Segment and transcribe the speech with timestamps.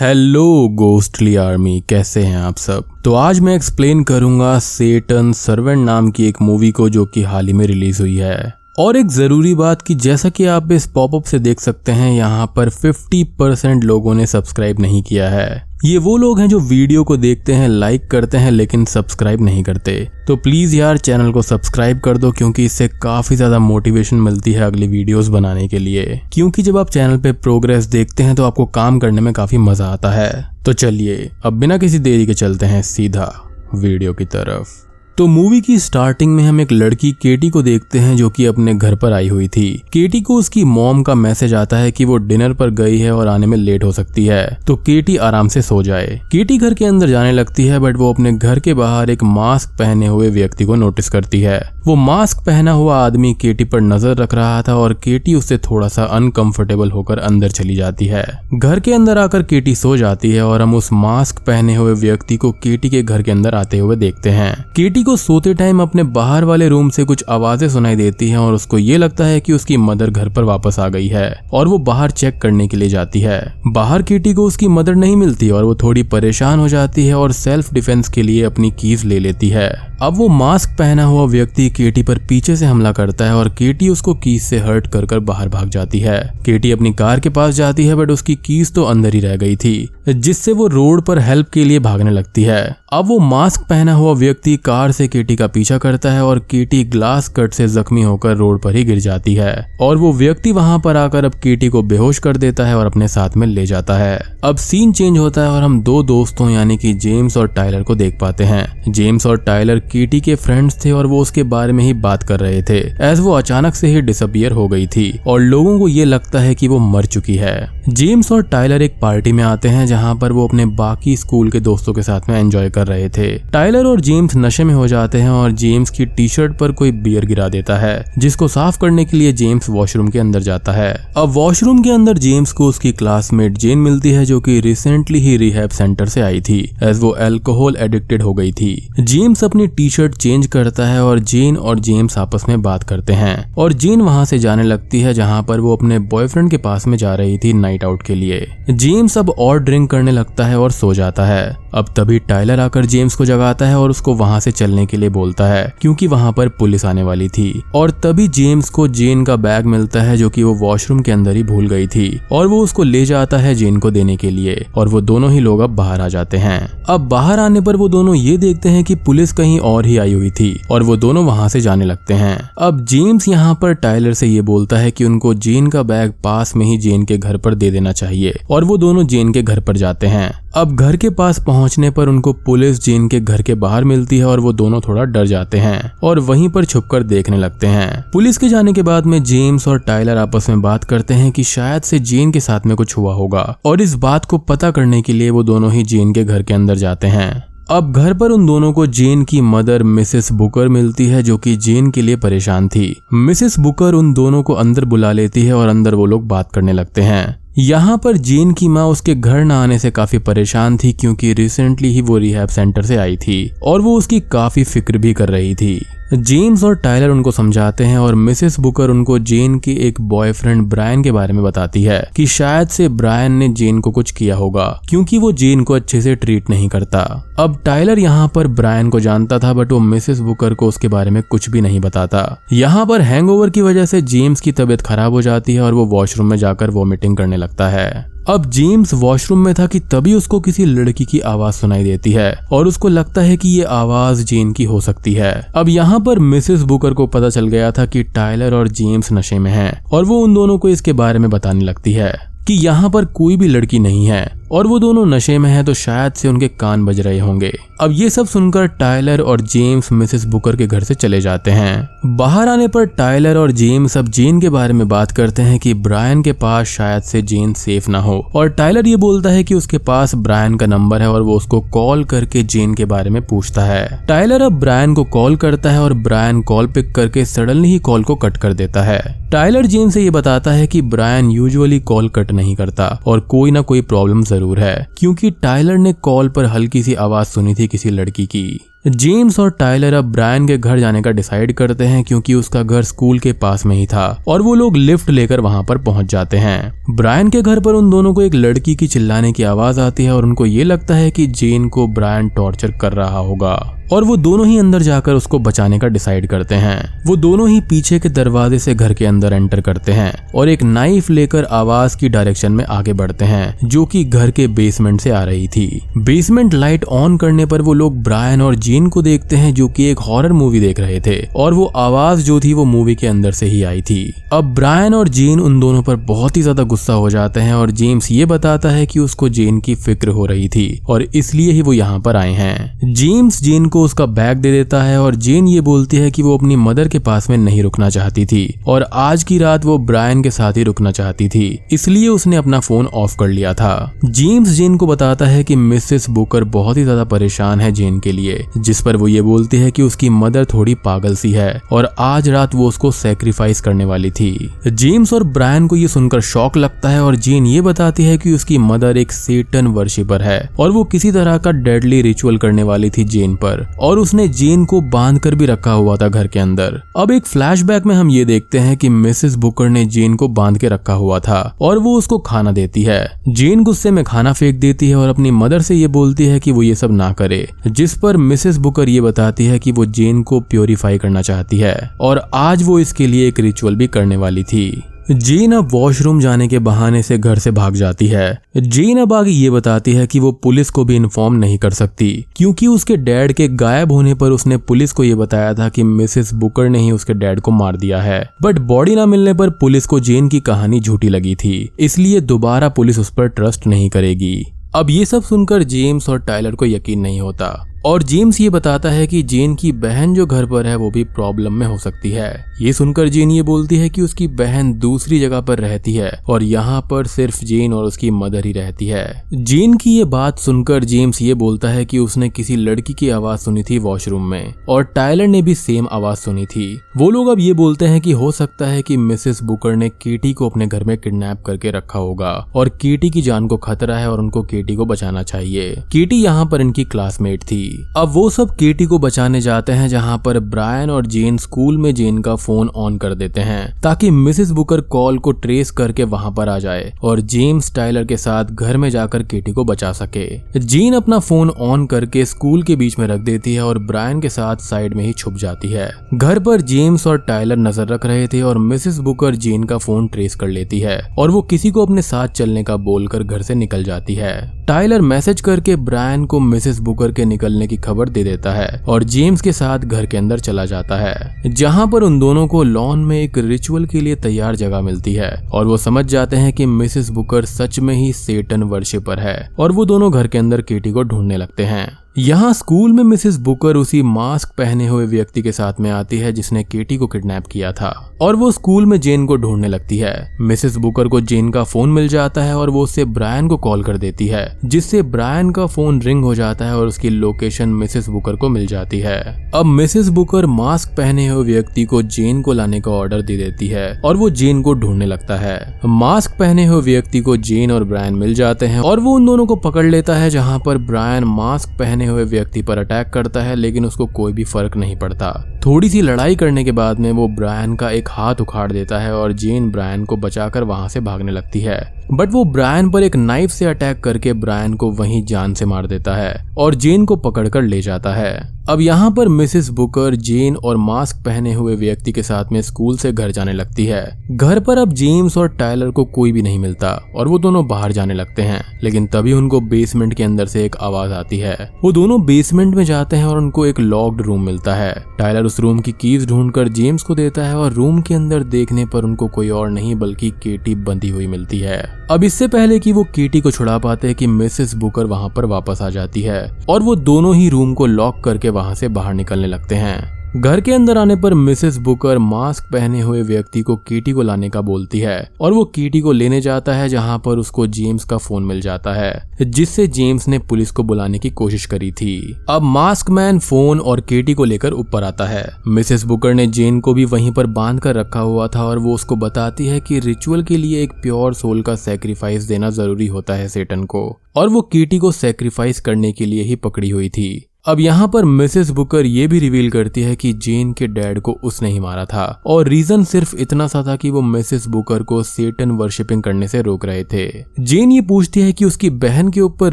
[0.00, 2.84] Hello ghostly army कैसे हैं आप सब?
[3.04, 7.46] तो आज मैं एक्सप्लेन करूँगा सेटन सर्वेंट नाम की एक मूवी को जो कि हाल
[7.46, 11.24] ही में रिलीज़ हुई है। और एक ज़रूरी बात कि जैसा कि आप इस पॉपअप
[11.24, 15.98] से देख सकते हैं, यहाँ पर 50 परसेंट लोगों ने सब्सक्राइब नहीं किया है। ये
[15.98, 20.08] वो लोग हैं जो वीडियो को देखते हैं, लाइक करते हैं, लेकिन सब्सक्राइब नहीं करते।
[20.26, 24.62] तो प्लीज़ यार, चैनल को सब्सक्राइब कर दो, क्योंकि इससे काफ़ी ज़्यादा मोटिवेशन मिलती है
[24.62, 28.66] अगली वीडियोस बनाने के लिए। क्योंकि जब आप चैनल पे प्रोग्रेस देखते हैं तो आपको
[28.66, 30.32] काम करने में काफ़ी मज़ा आता है।
[30.64, 33.32] तो चलिए, अब बिना किसी देरी के चलते हैं सीधा
[33.74, 34.87] वीडियो की तरफ़।
[35.18, 38.74] तो मूवी की स्टार्टिंग में हम एक लड़की केटी को देखते हैं जो कि अपने
[38.74, 42.16] घर पर आई हुई थी। केटी को उसकी मॉम का मैसेज आता है कि वो
[42.16, 45.62] डिनर पर गई है और आने में लेट हो सकती है। तो केटी आराम से
[45.62, 49.10] सो जाए। केटी घर के अंदर जाने लगती है, बट वो अपने घर के बाहर
[49.10, 53.64] एक मास्क पहने हुए व्यक्ति को नोटिस करती है। वो मास्क पहना हुआ आदमी केटी
[53.64, 58.06] पर नज़र रख रहा था और केटी उससे थोड़ा सा अनकंफर्टेबल होकर अंदर चली जाती
[58.06, 58.24] है।
[58.54, 62.36] घर के अंदर आकर केटी सो जाती है और हम उस मास्क पहने हुए व्यक्ति
[62.36, 66.02] को केटी के घर के अंदर आते हुए देखते हैं। केटी को सोते टाइम अपने
[66.12, 69.52] बाहर वाले रूम से कुछ आवाज़ें सुनाई देती हैं और उसको ये लगता है कि
[69.52, 72.88] उसकी मदर घर पर वापस आ गई है और वो बाहर चेक करने के लिए
[72.88, 77.06] जाती है। बाहर केटी को उसकी मदर नहीं मिलती और वो थोड़ी परेशान हो जाती
[77.06, 79.68] है और सेल्फ डिफेंस के लिए अपनी कीज ले लेती है।
[80.02, 83.88] अब वो मास्क पहना हुआ व्यक्ति केटी पर पीछे से हमला करता है और केटी
[83.88, 87.54] उसको कीज से हर्ट कर कर बाहर भाग जाती है। केटी अपनी कार के पास
[87.54, 91.18] जाती है, बट उसकी कीज तो अंदर ही रह गई थी, जिससे वो रोड पर
[91.18, 95.36] हेल्प के लिए भागने लगती है। अब वो मास्क पहना हुआ व्यक्ति कार से केटी
[95.36, 98.98] का पीछा करता है और केटी ग्लास कट से जख्मी होकर रोड पर ही गिर
[98.98, 102.76] जाती है। और वो व्यक्ति वहाँ पर आकर अब केटी को बेहोश कर देता है
[102.76, 106.02] और अपने साथ में ले जाता है। अब सीन चेंज होता है और हम दो
[106.02, 110.34] दोस्तों यानी कि जेम्स और टाइलर को देख पाते हैं। जेम्स और टाइलर केटी के
[110.36, 113.74] फ्रेंड्स थे और वो उसके बारे में ही बात कर रहे थे। एज वो अचानक
[113.74, 117.06] से ही डिसअपियर हो गई थी और लोगों को ये लगता है कि वो मर
[117.06, 117.56] चुकी है।
[117.88, 121.60] जेम्स और टाइलर एक पार्टी में आते हैं जहाँ पर वो अपने बाकी स्कूल के
[121.60, 125.18] दोस्तों के साथ में एंजॉय कर रहे थे। टाइलर और जेम्स नशे में हो जाते
[125.18, 129.04] हैं और जेम्स की टी शर्ट पर कोई बियर गिरा देता है, जिसको साफ़ करने
[129.04, 132.92] के लिए जेम्स वॉशरूम के अंदर जाता है। अब वॉशरूम के अंदर जेम्स को उसकी
[132.92, 137.14] क्लासमेट जेन मिलती है, जो कि रिसेंटली ही रिहैब सेंटर से आई थी, एज वो
[137.16, 141.78] एल्कोहल एडिक्टेड हो गई थी। जेम्स अपनी टी शर्ट चेंज करता है और जेन और
[141.78, 145.60] जेम्स आपस में बात करते हैं, और जेन वहाँ से जाने लगती है, जहाँ पर
[145.60, 149.30] वो अपने बॉयफ्रेंड के पास में जा रही थी नाइट आउट के लिए। जेम्स अब
[149.30, 153.24] और ड्रिंक करने लगता है और सो जाता है। अब तभी टाइलर आकर जेम्स को
[153.24, 156.84] जगाता है और उसको वहाँ से चलने के लिए बोलता है, क्योंकि वहाँ पर पुलिस
[156.84, 160.54] आने वाली थी। और तभी जेम्स को जेन का बैग मिलता है, जो कि वो
[160.54, 163.90] वॉशरूम के अंदर ही भूल गई थी। और वो उसको ले जाता है जेन को
[163.90, 167.38] देने के लिए, और वो दोनों ही लोग अब बाहर आ जाते हैं। अब बाहर
[167.38, 170.60] आने पर वो दोनों ये देखते हैं कि पुलिस कहीं और ही आई हुई थी,
[170.70, 174.42] और वो दोनों वहाँ से जाने लगते हैं। अब जेम्स यहाँ पर टाइलर से ये
[174.42, 177.70] बोलता है कि उनको जेन का बैग पास में ही जेन के घर पर दे
[177.70, 181.38] देना चाहिए, और वो दोनों जेन के घर पर जाते हैं। अब घर के पास
[181.58, 185.04] पहुँचने पर उनको पुलिस जेन के घर के बाहर मिलती है और वो दोनों थोड़ा
[185.04, 189.06] डर जाते हैं और वहीं पर छुपकर देखने लगते हैं। पुलिस के जाने के बाद
[189.06, 192.66] में जेम्स और टाइलर आपस में बात करते हैं कि शायद से जेन के साथ
[192.66, 195.82] में कुछ हुआ होगा और इस बात को पता करने के लिए वो दोनों ही
[195.82, 199.40] जेन के घर के अंदर जाते हैं। अब घर पर उन दोनों को जेन की
[199.40, 204.12] मदर मिसेस बुकर मिलती है जो कि जेन के लिए परेशान थी। मिसेस बुकर उन
[204.14, 207.96] दोनों को अंदर बुला लेती है और अंदर वो लोग बात करने लगते हैं। यहाँ
[207.98, 212.00] पर जेन की माँ उसके घर न आने से काफ़ी परेशान थी, क्योंकि रिसेंटली ही
[212.00, 215.80] वो रिहैब सेंटर से आई थी, और वो उसकी काफ़ी फ़िक्र भी कर रही थी।
[216.12, 221.02] जेम्स और टाइलर उनको समझाते हैं और मिसेस बुकर उनको जेन के एक बॉयफ्रेंड ब्रायन
[221.02, 224.66] के बारे में बताती है कि शायद से ब्रायन ने जेन को कुछ किया होगा,
[224.88, 227.02] क्योंकि वो जेन को अच्छे से ट्रीट नहीं करता।
[227.38, 231.10] अब टाइलर यहाँ पर ब्रायन को जानता था बट वो मिसेस बुकर को उसके बारे
[231.10, 235.12] में कुछ भी नहीं बताता। यहाँ पर हैंगओवर की वजह से जेम्स की तबीयत खराब
[235.12, 239.44] हो जाती है और वो वॉशरूम में जाकर वॉमिटिंग करने लगता है। अब जेम्स वॉशरूम
[239.44, 243.20] में था कि तभी उसको किसी लड़की की आवाज़ सुनाई देती है, और उसको लगता
[243.20, 247.06] है कि ये आवाज़ जेन की हो सकती है। अब यहाँ पर मिसेस बुकर को
[247.06, 250.58] पता चल गया था कि टाइलर और जेम्स नशे में हैं, और वो उन दोनों
[250.58, 252.12] को इसके बारे में बताने लगती है
[252.46, 255.74] कि यहाँ पर कोई भी लड़की नहीं है। और वो दोनों नशे में हैं तो
[255.74, 260.24] शायद से उनके कान बज रहे होंगे। अब ये सब सुनकर टाइलर और जेम्स, मिसेस
[260.24, 264.40] बुकर के घर से चले जाते हैं। बाहर आने पर टाइलर और जेम्स अब जेन
[264.40, 267.98] के बारे में बात करते हैं कि ब्रायन के पास शायद से जेन सेफ़ ना
[267.98, 271.36] हो। और टाइलर ये बोलता है कि उसके पास ब्रायन का नंबर है और वो
[271.36, 275.70] उसको कॉल करके जेन के बारे में पूछता है। टाइलर अब ब्रायन को कॉल करता
[275.70, 279.00] है और ब्रायन कॉल पिक करके सडनली ही कॉल को कट कर देता है।
[279.32, 283.50] टायलर जेन से ये बताता है कि ब्रायन यूजुअली कॉल कट नहीं करता और कोई
[283.50, 287.66] ना कोई प्रॉब्लम ज़रूर है। क्योंकि टाइलर ने कॉल पर हल्की सी आवाज़ सुनी थी
[287.68, 292.02] किसी लड़की की। जेम्स और टाइलर अब ब्रायन के घर जाने का डिसाइड करते हैं
[292.04, 295.62] क्योंकि उसका घर स्कूल के पास में ही था और वो लोग लिफ्ट लेकर वहाँ
[295.64, 299.32] पर पहुँच जाते हैं। ब्रायन के घर पर उन दोनों को एक लड़की की चिल्लाने
[299.32, 302.92] की आवाज़ आती है और उनको ये लगता है कि जेन को ब्रायन टॉर्चर कर
[302.92, 307.16] रहा होगा। और वो दोनों ही अंदर जाकर उसको बचाने का डिसाइड करते हैं। वो
[307.18, 311.10] दोनों ही पीछे के दरवाजे से घर के अंदर एंटर करते हैं और एक नाइफ
[311.10, 315.22] लेकर आवाज़ की डायरेक्शन में आगे बढ़ते हैं, जो कि घर के बेसमेंट से आ
[315.24, 319.52] रही थी। बेसमेंट लाइट ऑन करने पर वो लोग ब्रायन और जीन को देखते हैं,
[319.54, 322.94] जो कि एक हॉरर मूवी देख रहे थे, और वो आवाज़ जो थी वो मूवी
[322.94, 326.42] के अंदर से ही आई थी। अब ब्रायन और जीन उन दोनों पर बहुत ही
[326.42, 330.08] ज़्यादा गुस्सा हो जाते हैं और जेम्स ये बताता है कि उसको जेन की फ़िक्र
[330.08, 333.84] हो रही थी, और इसलिए ही वो यहाँ पर आए हैं। जेम्स जेन को को
[333.84, 336.98] उसका बैग दे देता है और जेन ये बोलती है कि वो अपनी मदर के
[337.00, 340.62] पास में नहीं रुकना चाहती थी और आज की रात वो ब्रायन के साथ ही
[340.64, 345.26] रुकना चाहती थी, इसलिए उसने अपना फ़ोन ऑफ़ कर लिया था। जेम्स जेन को बताता
[345.26, 349.08] है कि मिसेस बुकर बहुत ही ज़्यादा परेशान है जेन के लिए, जिस पर वो
[349.08, 352.90] ये बोलती है कि उसकी मदर थोड़ी पागल सी है और आज रात वो उसको
[352.92, 357.46] सेक्रीफाइस करने वाली थी। जेम्स और ब्रायन को ये सुनकर शौक लगता है और जेन
[357.46, 361.52] ये बताती है कि उसकी मदर एक सेटन वर्शिपर है और वो किसी तरह का
[361.52, 365.72] डेडली रिचुअल करने वाली थी जेन पर। और उसने जेन को बाँध कर भी रखा
[365.72, 369.34] हुआ था घर के अंदर। अब एक फ्लैशबैक में हम ये देखते हैं कि मिसेस
[369.34, 373.10] बुकर ने जेन को बाँध के रखा हुआ था और वो उसको खाना देती है।
[373.28, 376.52] जेन गुस्से में खाना फेंक देती है और अपनी मदर से ये बोलती है कि
[376.52, 380.22] वो ये सब ना करे, जिस पर मिसेस बुकर ये बताती है कि वो जेन
[380.22, 384.44] को प्योरीफाई करना चाहती है और आज वो इसके लिए एक रिचुअल भी करने वाली
[384.44, 389.12] थी। जीन अब वॉशरूम जाने के बहाने से घर से भाग जाती है। जीन अब
[389.12, 392.96] आगे ये बताती है कि वो पुलिस को भी इन्फॉर्म नहीं कर सकती, क्योंकि उसके
[392.96, 396.78] डैड के गायब होने पर उसने पुलिस को ये बताया था कि मिसेस बुकर ने
[396.78, 400.28] ही उसके डैड को मार दिया है। बट बॉडी ना मिलने पर पुलिस को जेन
[400.28, 404.44] की कहानी झूठी लगी थी, इसलिए दोबारा पुलिस उस पर ट्रस्ट नहीं करेगी।
[404.74, 408.90] अब ये सब सुनकर जेम्स और टाइलर को यकीन नहीं होता। और जेम्स ये बताता
[408.90, 412.10] है कि जेन की बहन जो घर पर है, वो भी प्रॉब्लम में हो सकती
[412.10, 416.10] है। ये सुनकर जेन ये बोलती है कि उसकी बहन दूसरी जगह पर रहती है
[416.28, 420.38] और यहाँ पर सिर्फ़ जेन और उसकी मदर ही रहती है। जेन की ये बात
[420.38, 424.54] सुनकर जेम्स ये बोलता है कि उसने किसी लड़की की आवाज़ सुनी थी वॉशरूम में
[424.68, 428.12] और टाइलर ने भी सेम आवाज़ सुनी थी। वो लोग अब ये बोलते हैं कि
[428.12, 431.98] हो सकता है कि मिसेस बुकर ने केटी को अपने घर में किडनैप करके रखा
[431.98, 436.16] होगा और केटी की जान को खतरा है और उनको केटी को बचाना चाहिए। केटी
[436.16, 440.38] यहाँ पर इनकी क्लासमेट थी। अब वो सब केटी को बचाने जाते हैं जहाँ पर
[440.40, 444.80] ब्रायन और जेन स्कूल में जेन का फ़ोन ऑन कर देते हैं, ताकि मिसेस बुकर
[444.80, 448.88] कॉल को ट्रेस करके वहाँ पर आ जाए और जेम्स टाइलर के साथ घर में
[448.90, 450.26] जाकर केटी को बचा सके।
[450.58, 454.28] जेन अपना फ़ोन ऑन करके स्कूल के बीच में रख देती है और ब्रायन के
[454.28, 458.26] साथ साइड में ही छुप जाती है। घर पर जेम्स और टाइलर नज़र रख रहे
[458.26, 461.86] थे और मिसेस बुकर जेन का फ़ोन ट्रेस कर लेती है और वो किसी को
[461.86, 466.38] अपने साथ चलने का बोलकर घर से निकल जाती है। टाइलर मैसेज करके ब्रायन को
[466.40, 470.16] मिसेस बुकर के निकलने की खबर दे देता है और जेम्स के साथ घर के
[470.16, 474.16] अंदर चला जाता है, जहाँ पर उन दोनों को लॉन में एक रिचुअल के लिए
[474.16, 478.12] तैयार जगह मिलती है और वो समझ जाते हैं कि मिसेस बुकर सच में ही
[478.12, 481.86] सेटन वर्षे पर है और वो दोनों घर के अंदर केटी को ढूँढने लगते हैं।
[482.18, 486.32] यहाँ स्कूल में मिसेस बुकर उसी मास्क पहने हुए व्यक्ति के साथ में आती है,
[486.32, 490.36] जिसने केटी को किडनैप किया था। और वो स्कूल में जेन को ढूँढने लगती है।
[490.40, 493.82] मिसेस बुकर को जेन का फ़ोन मिल जाता है और वो उससे ब्रायन को कॉल
[493.82, 498.08] कर देती है, जिससे ब्रायन का फ़ोन रिंग हो जाता है और उसकी लोकेशन मिसेस
[498.08, 502.52] बुकर को मिल जाती है। अब मिसेस बुकर मास्क पहने हुए व्यक्ति को जेन को
[502.52, 506.66] लाने का ऑर्डर दे देती है और वो जेन को ढूँढने लगता है। मास्क पहने
[506.66, 509.86] हुए व्यक्ति को जेन और ब्रायन मिल जाते हैं और वो उन दोनों को पकड़
[509.86, 514.06] लेता है, जहाँ पर ब्रायन मास्क पहने हुए व्यक्ति पर अटैक करता है, लेकिन उसको
[514.06, 515.32] कोई भी फ़र्क नहीं पड़ता।
[515.66, 519.14] थोड़ी सी लड़ाई करने के बाद में वो ब्रायन का एक हाथ उखाड़ देता है
[519.14, 521.80] और जेन ब्रायन को बचाकर वहाँ से भागने लगती है।
[522.12, 525.86] बट वो ब्रायन पर एक नाइफ से अटैक करके ब्रायन को वहीं जान से मार
[525.86, 530.56] देता है और जेन को पकड़कर ले जाता है। अब यहाँ पर मिसेस बुकर, जेन
[530.56, 534.60] और मास्क पहने हुए व्यक्ति के साथ में स्कूल से घर जाने लगती है। घर
[534.60, 538.14] पर अब जेम्स और टाइलर को कोई भी नहीं मिलता, और वो दोनों बाहर जाने
[538.14, 542.24] लगते हैं। लेकिन तभी उनको बेसमेंट के अंदर से एक आवाज़ आती है। वो दोनों
[542.24, 545.92] बेसमेंट में जाते हैं और उनको एक लॉक्ड रूम मिलता है। टाइलर उस रूम की
[545.92, 549.70] कीज ढूंढकर जेम्स को देता है और रूम के अंदर देखने पर उनको कोई और
[549.70, 553.78] नहीं, बल्कि केटी बंधी हुई मिलती है। अब इससे पहले कि वो केटी को छुड़ा
[553.78, 557.74] पाते कि मिसेस बुकर वहाँ पर वापस आ जाती है, और वो दोनों ही रूम
[557.74, 561.76] को लॉक करके वहाँ से बाहर निकलने लगते हैं। घर के अंदर आने पर मिसेस
[561.76, 566.00] बुकर मास्क पहने हुए व्यक्ति को कीटी को लाने का बोलती है और वो कीटी
[566.00, 570.28] को लेने जाता है, जहाँ पर उसको जेम्स का फ़ोन मिल जाता है, जिससे जेम्स
[570.28, 574.44] ने पुलिस को बुलाने की कोशिश करी थी। अब मास्क मैन फ़ोन और केटी को
[574.44, 578.20] लेकर ऊपर आता है। मिसेस बुकर ने जेन को भी वहीं पर बाँध कर रखा
[578.20, 581.76] हुआ था और वो उसको बताती है कि रिचुअल के लिए एक प्योर सोल का
[581.76, 586.42] सेक्रीफाइस देना ज़रूरी होता है सेटन को, और वो कीटी को सेक्रीफाइस करने के लिए
[586.42, 590.32] ही पकड़ी हुई थी। अब यहाँ पर मिसेस बुकर ये भी रिवील करती है कि
[590.32, 594.10] जेन के डैड को उसने ही मारा था, और रीजन सिर्फ़ इतना सा था कि
[594.10, 597.26] वो मिसेस बुकर को सेटन वर्शिपिंग करने से रोक रहे थे।
[597.60, 599.72] जेन ये पूछती है कि उसकी बहन के ऊपर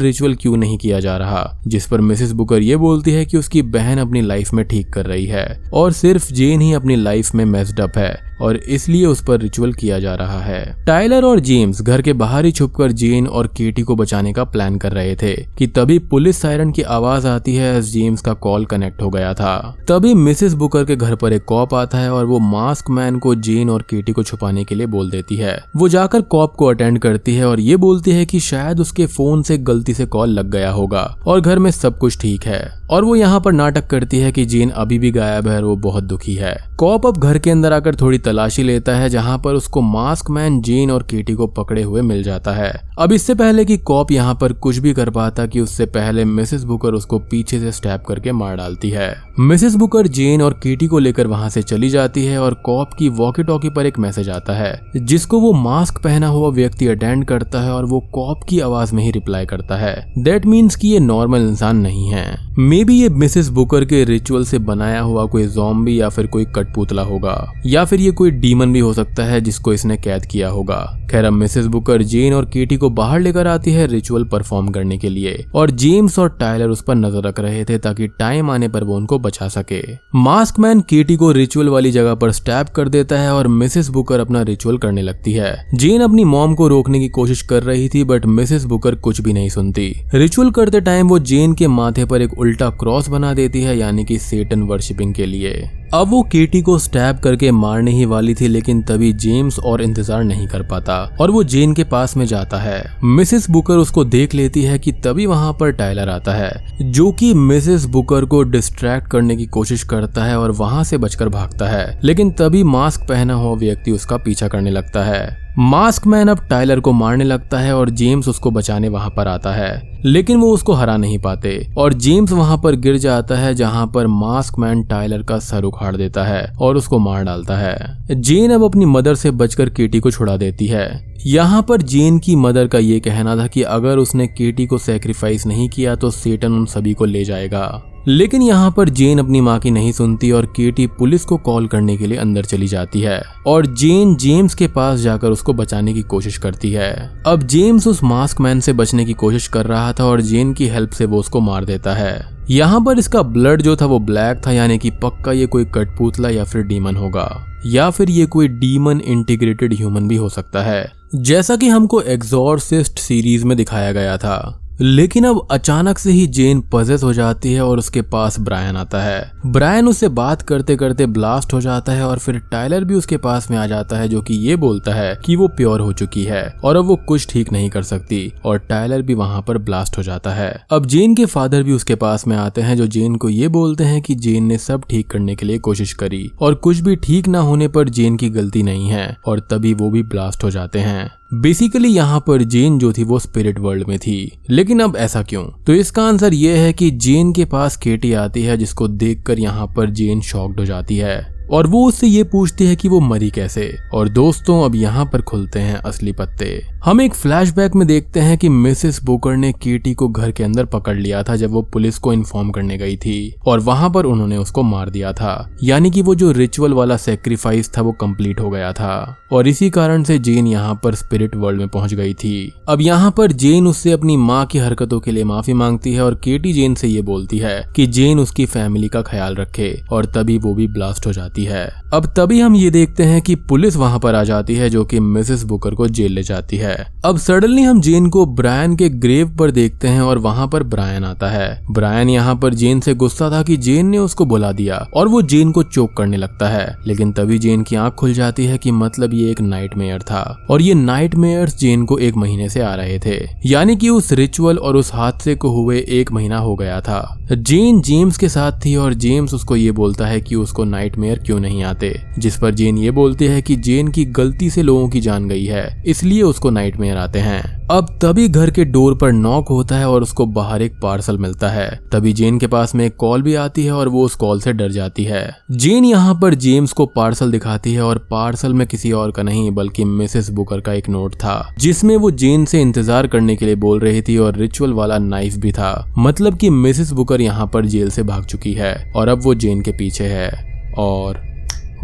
[0.00, 3.62] रिचुअल क्यों नहीं किया जा रहा, जिस पर मिसेस बुकर ये बोलती है कि उसकी
[3.62, 7.44] बहन अपनी लाइफ में ठीक कर रही है, और सिर्फ़ जेन ही अपनी लाइफ में
[7.44, 11.82] मेस्ड अप है। और इसलिए उस पर रिचुअल किया जा रहा है। टाइलर और जेम्स
[11.82, 15.34] घर के बाहर ही छुपकर जेन और केटी को बचाने का प्लान कर रहे थे
[15.58, 19.76] कि तभी पुलिस सायरन की आवाज़ आती है जेम्स का कॉल कनेक्ट हो गया था।
[19.88, 23.34] तभी मिसेस बुकर के घर पर एक कॉप आता है और वो मास्क मैन को
[23.34, 26.98] जेन और केटी को छुपाने के लिए बोल देती है। वो जाकर कॉप को अटेंड
[26.98, 30.50] करती है और ये बोलती है की शायद उसके फ़ोन से गलती से कॉल लग
[30.50, 34.18] गया होगा और घर में सब कुछ ठीक है। और वो यहाँ पर नाटक करती
[34.18, 37.38] है कि जीन अभी भी गायब है और वो बहुत दुखी है। कॉप अब घर
[37.38, 41.34] के अंदर आकर थोड़ी तलाशी लेता है, जहाँ पर उसको मास्क मैन, जीन और केटी
[41.34, 44.92] को पकड़े हुए मिल जाता है। अब इससे पहले कि कॉप यहाँ पर कुछ भी
[44.94, 49.10] कर पाता कि उससे पहले मिसेस बुकर उसको पीछे से स्टैप करके मार डालती है।
[49.40, 53.08] मिसेस बुकर जेन और केटी को लेकर वहाँ से चली जाती है और कॉप की
[53.08, 57.60] वॉकी टॉकी पर एक मैसेज आता है, जिसको वो मास्क पहना हुआ व्यक्ति अटेंड करता
[57.60, 61.00] है और वो कॉप की आवाज़ में ही रिप्लाई करता है। दैट मीन्स की ये
[61.00, 62.24] नॉर्मल इंसान नहीं है।
[62.58, 66.44] मे बी ये मिसेस बुकर के रिचुअल से बनाया हुआ कोई जॉम्बी या फिर कोई
[66.54, 70.48] कटपुतला होगा, या फिर ये कोई डीमन भी हो सकता है जिसको इसने कैद किया
[70.48, 74.68] होगा। खैर, अब मिसेस बुकर जेन और केटी को बाहर लेकर आती है रिचुअल परफॉर्म
[74.68, 78.50] करने के लिए। और जेम्स और टाइलर उस पर नज़र रख रहे थे ताकि टाइम
[78.50, 79.82] आने पर वो उनको बचा सके।
[80.14, 84.20] मास्क मैन केटी को रिचुअल वाली जगह पर स्टैप कर देता है और मिसेस बुकर
[84.20, 88.04] अपना रिचुअल करने लगती है। जेन अपनी मॉम को रोकने की कोशिश कर रही थी
[88.04, 92.22] बट मिसेस बुकर कुछ भी नहीं सुनती। रिचुअल करते टाइम वो जेन के माथे पर
[92.22, 96.60] एक उल्टा क्रॉस बना देती है, यानी कि सेटन वर्शिपिंग के लिए। अब वो केटी
[96.62, 100.96] को स्टैब करके मारने ही वाली थी, लेकिन तभी जेम्स और इंतज़ार नहीं कर पाता
[101.20, 104.92] और वो जेन के पास में जाता है। मिसेस बुकर उसको देख लेती है कि
[105.04, 106.52] तभी वहाँ पर टाइलर आता है,
[106.82, 111.28] जो कि मिसेस बुकर को डिस्ट्रैक्ट करने की कोशिश करता है और वहाँ से बचकर
[111.28, 116.28] भागता है। लेकिन तभी मास्क पहना हुआ व्यक्ति उसका पीछा करने लगता है। मास्क मैन
[116.28, 120.38] अब टाइलर को मारने लगता है और जेम्स उसको बचाने वहाँ पर आता है, लेकिन
[120.38, 124.58] वो उसको हरा नहीं पाते, और जेम्स वहाँ पर गिर जाता है जहाँ पर मास्क
[124.58, 128.84] मैन टाइलर का सर उखाड़ देता है और उसको मार डालता है। जेन अब अपनी
[128.84, 133.00] मदर से बचकर केटी को छुड़ा देती है। यहाँ पर जेन की मदर का ये
[133.00, 137.04] कहना था कि अगर उसने केटी को सेक्रीफाइस नहीं किया तो सेटन उन सभी को
[137.04, 137.66] ले जाएगा।
[138.08, 141.96] लेकिन यहाँ पर जेन अपनी माँ की नहीं सुनती और केटी पुलिस को कॉल करने
[141.96, 146.02] के लिए अंदर चली जाती है और जेन जेम्स के पास जाकर उसको बचाने की
[146.02, 150.04] कोशिश करती है। अब जेम्स उस मास्क मैन से बचने की कोशिश कर रहा था
[150.04, 153.76] और जेन की हेल्प से वो उसको मार देता है। यहाँ पर इसका ब्लड जो
[153.76, 157.88] था वो ब्लैक था, यानी कि पक्का ये कोई कटपुतला या फिर डीमन होगा, या
[157.90, 163.44] फिर ये कोई डीमन इंटीग्रेटेड ह्यूमन भी हो सकता है। जैसा कि हमको एग्जॉर्सिस्ट सीरीज़
[163.44, 167.78] में दिखाया गया था। लेकिन अब अचानक से ही जेन पजेस हो जाती है और
[167.78, 172.18] उसके पास ब्रायन आता है। ब्रायन उससे बात करते करते ब्लास्ट हो जाता है और
[172.18, 175.36] फिर टाइलर भी उसके पास में आ जाता है जो कि ये बोलता है कि
[175.36, 179.02] वो प्योर हो चुकी है और अब वो कुछ ठीक नहीं कर सकती और टाइलर
[179.02, 182.36] भी वहाँ पर ब्लास्ट हो जाता है। अब जेन के फादर भी उसके पास में
[182.36, 185.46] आते हैं जो जेन को ये बोलते हैं कि जेन ने सब ठीक करने के
[185.46, 189.16] लिए कोशिश करी और कुछ भी ठीक ना होने पर जेन की गलती नहीं है
[189.26, 193.18] और तभी वो भी ब्लास्ट हो जाते हैं। बेसिकली यहाँ पर जेन जो थी वो
[193.18, 195.44] स्पिरिट वर्ल्ड में थी। लेकिन अब ऐसा क्यों?
[195.44, 199.66] तो इसका आंसर ये है कि जेन के पास केटी आती है, जिसको देखकर यहाँ
[199.66, 203.30] पर जेन शॉक्ड हो जाती है। और वो उससे ये पूछती है कि वो मरी
[203.30, 203.70] कैसे?
[203.94, 206.46] और दोस्तों, अब यहाँ पर खुलते हैं असली पत्ते।
[206.84, 210.64] हम एक फ्लैशबैक में देखते हैं कि मिसेस बोकर ने केटी को घर के अंदर
[210.64, 214.36] पकड़ लिया था जब वो पुलिस को इन्फॉर्म करने गई थी, और वहाँ पर उन्होंने
[214.36, 218.50] उसको मार दिया था। यानी कि वो जो रिचुअल वाला सेक्रीफाइस था वो कंप्लीट हो
[218.50, 222.52] गया था। और इसी कारण से जेन यहाँ पर स्पिरिट वर्ल्ड में पहुँच गई थी।
[222.68, 226.14] अब यहाँ पर जेन उससे अपनी माँ की हरकतों के लिए माफ़ी मांगती है और
[226.14, 230.38] केटी जेन से ये बोलती है कि जेन उसकी फैमिली का ख्याल रखे, और तभी
[230.38, 233.98] वो भी ब्लास्ट हो जाती है। अब तभी हम ये देखते हैं कि पुलिस वहाँ
[233.98, 237.62] पर आ जाती है, जो कि मिसेस बुकर को जेल ले जाती है। अब सडनली
[237.62, 241.64] हम जेन को ब्रायन के ग्रेव पर देखते हैं और वहाँ पर ब्रायन आता है।
[241.70, 245.22] ब्रायन यहाँ पर जेन से गुस्सा था कि जेन ने उसको बुला दिया और वो
[245.22, 248.70] जेन को चोक करने लगता है। लेकिन तभी जेन की आँख खुल जाती है कि
[248.70, 251.14] मतलब ये एक नाइट था और ये नाइट
[251.58, 255.34] जेन को एक महीने से आ रहे थे। यानी कि उस रिचुअल और उस हादसे
[255.34, 259.56] को हुए एक महीना हो गया था। जेन जेम्स के साथ थी और जेम्स उसको
[259.56, 261.94] ये बोलता है कि उसको नाइट क्यों नहीं आते?
[262.18, 265.44] जिस पर जेन ये बोलते हैं कि जेन की गलती से लोगों की जान गई
[265.44, 269.88] है, इसलिए उसको नाइटमेयर आते हैं। अब तभी घर के डोर पर नॉक होता है
[269.88, 273.34] और उसको बाहर एक पार्सल मिलता है। तभी जेन के पास में एक कॉल भी
[273.36, 276.86] आती है और वो उस कॉल से डर जाती है। जेन यहाँ पर जेम्स को
[276.88, 280.88] पार्सल दिखाती है और पार्सल में किसी और का नहीं, बल्कि मिसेस बुकर का एक
[280.88, 284.72] नोट था, जिसमें वो जेन से इंतज़ार करने के लिए बोल रही थी और रिचुअल
[284.72, 288.74] वाला नाइफ भी था। मतलब की मिसेस बुकर यहाँ पर जेल से भाग चुकी है
[288.96, 291.20] और अब वो जेन के पीछे है। और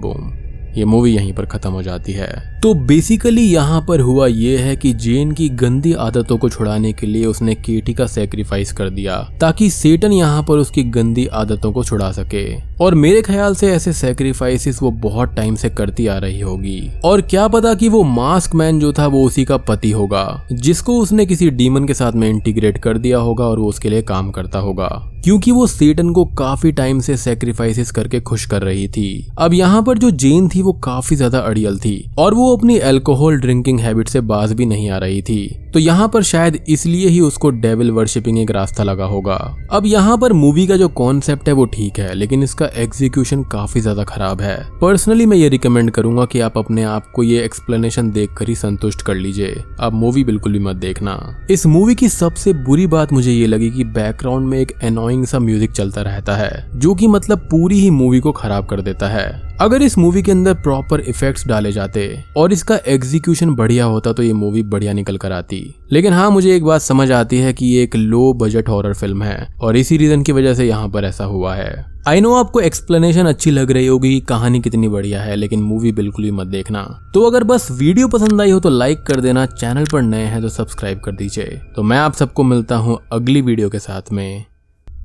[0.01, 0.42] बूम
[0.77, 2.31] ये मूवी यहीं पर खत्म हो जाती है।
[2.63, 7.07] तो बेसिकली यहाँ पर हुआ ये है कि जेन की गंदी आदतों को छुड़ाने के
[7.07, 11.85] लिए उसने केटी का सेक्रीफाइस कर दिया, ताकि सेटन यहाँ पर उसकी गंदी आदतों को
[11.85, 12.45] छुड़ा सके।
[12.85, 17.21] और मेरे ख्याल से ऐसे सेक्रीफाइसेस वो बहुत टाइम से करती आ रही होगी। और
[17.23, 21.27] क्या पता कि वो मास्क मैन जो था वो उसी का पति होगा, जिसको उसने
[21.27, 24.59] किसी डीमन के साथ में इंटीग्रेट कर दिया होगा और वो उसके लिए काम करता
[24.59, 29.53] होगा। क्योंकि वो सेटन को काफ़ी टाइम से सेक्रीफाइसेस करके खुश कर रही थी। अब
[29.55, 33.81] यहाँ पर जो जेन थी वो काफ़ी ज़्यादा अड़ियल थी और वो अपनी अल्कोहल ड्रिंकिंग
[33.81, 35.41] हैबिट से बाज भी नहीं आ रही थी।
[35.73, 39.37] तो यहाँ पर शायद इसलिए ही उसको डेविल वर्शिपिंग एक रास्ता लगा होगा।
[39.73, 43.81] अब यहाँ पर मूवी का जो कॉन्सेप्ट है वो ठीक है, लेकिन इसका एग्जीक्यूशन काफ़ी
[43.81, 48.11] ज़्यादा खराब है। पर्सनली मैं ये रिकमेंड करूँगा कि आप अपने आप को ये एक्सप्लेनेशन
[48.11, 51.17] देख ही संतुष्ट कर लीजिए। आप मूवी बिल्कुल भी मत देखना।
[51.51, 55.39] इस मूवी की सबसे बुरी बात मुझे ये लगी कि बैकग्राउंड में एक एनोइंग सा
[55.39, 59.31] म्यूज़िक चलता रहता है, जो कि मतलब पूरी ही मूवी को खराब कर देता है।
[59.63, 62.03] अगर इस मूवी के अंदर प्रॉपर इफेक्ट्स डाले जाते
[62.37, 65.59] और इसका एग्जीक्यूशन बढ़िया होता तो ये मूवी बढ़िया निकल कर आती।
[65.93, 69.23] लेकिन हाँ मुझे एक बात समझ आती है कि ये एक लो बजट हॉरर फ़िल्म
[69.23, 72.61] है और इसी रीजन की वजह से यहाँ पर ऐसा हुआ है। आई नो आपको
[72.61, 76.83] एक्सप्लेनेशन अच्छी लग रही होगी, कहानी कितनी बढ़िया है, लेकिन मूवी बिल्कुल भी मत देखना।
[77.15, 80.41] तो अगर बस वीडियो पसंद आई हो तो लाइक कर देना चैनल पर नए हैं
[80.43, 84.45] तो सब्सक्राइब कर दीजिए। तो मैं आप सबको मिलता हूँ अगली वीडियो के साथ में।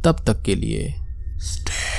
[0.05, 0.93] तब तक के लिए
[1.41, 1.96] स्टे